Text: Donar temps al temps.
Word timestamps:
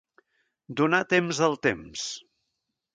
Donar 0.79 1.03
temps 1.15 1.43
al 1.49 1.57
temps. 1.69 2.11